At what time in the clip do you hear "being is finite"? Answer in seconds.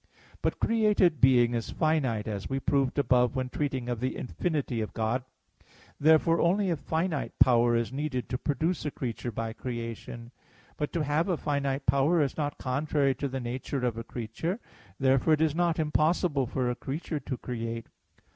1.21-2.27